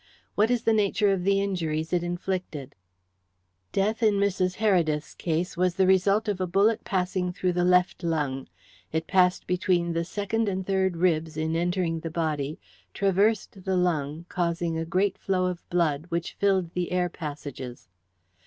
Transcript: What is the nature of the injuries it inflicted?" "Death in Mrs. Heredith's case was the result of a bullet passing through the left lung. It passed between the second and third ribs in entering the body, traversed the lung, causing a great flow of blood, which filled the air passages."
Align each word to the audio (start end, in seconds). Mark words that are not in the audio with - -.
What 0.33 0.49
is 0.49 0.63
the 0.63 0.73
nature 0.73 1.11
of 1.13 1.23
the 1.23 1.39
injuries 1.39 1.93
it 1.93 2.01
inflicted?" 2.01 2.73
"Death 3.71 4.01
in 4.01 4.15
Mrs. 4.15 4.55
Heredith's 4.55 5.13
case 5.13 5.55
was 5.55 5.75
the 5.75 5.85
result 5.85 6.27
of 6.27 6.41
a 6.41 6.47
bullet 6.47 6.83
passing 6.83 7.31
through 7.31 7.53
the 7.53 7.63
left 7.63 8.01
lung. 8.01 8.47
It 8.91 9.05
passed 9.05 9.45
between 9.45 9.93
the 9.93 10.03
second 10.03 10.49
and 10.49 10.65
third 10.65 10.97
ribs 10.97 11.37
in 11.37 11.55
entering 11.55 11.99
the 11.99 12.09
body, 12.09 12.57
traversed 12.95 13.63
the 13.63 13.77
lung, 13.77 14.25
causing 14.27 14.75
a 14.75 14.85
great 14.85 15.19
flow 15.19 15.45
of 15.45 15.69
blood, 15.69 16.07
which 16.09 16.33
filled 16.33 16.71
the 16.73 16.91
air 16.91 17.07
passages." 17.07 17.87